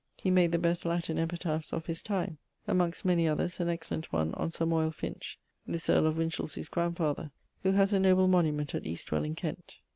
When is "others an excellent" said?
3.27-4.11